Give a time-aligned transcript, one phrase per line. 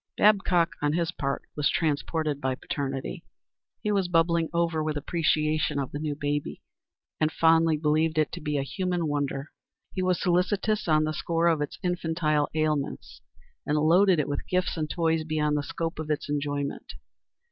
[0.17, 3.23] Babcock, on his part, was transported by paternity.
[3.83, 6.63] He was bubbling over with appreciation of the new baby,
[7.19, 9.51] and fondly believed it to be a human wonder.
[9.93, 13.21] He was solicitous on the score of its infantile ailments,
[13.63, 16.93] and loaded it with gifts and toys beyond the scope of its enjoyment.